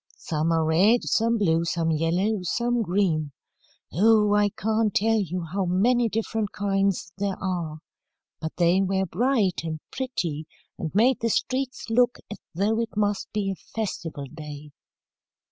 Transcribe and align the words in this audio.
Some 0.17 0.51
are 0.51 0.65
red, 0.65 1.03
some 1.03 1.37
blue, 1.37 1.63
some 1.63 1.91
yellow, 1.91 2.39
some 2.41 2.81
green. 2.81 3.33
Oh, 3.93 4.33
I 4.33 4.49
can't 4.49 4.91
tell 4.91 5.19
you 5.19 5.43
how 5.43 5.65
many 5.65 6.09
different 6.09 6.51
kinds 6.53 7.13
there 7.19 7.37
are. 7.39 7.77
But 8.39 8.55
they 8.57 8.81
were 8.81 9.05
bright 9.05 9.61
and 9.63 9.79
pretty, 9.91 10.47
and 10.75 10.89
made 10.95 11.19
the 11.19 11.29
streets 11.29 11.87
look 11.91 12.17
as 12.31 12.39
though 12.55 12.79
it 12.79 12.97
must 12.97 13.31
be 13.31 13.51
a 13.51 13.55
festival 13.75 14.25
day." 14.25 14.71